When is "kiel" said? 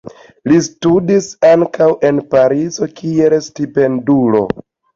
3.03-3.39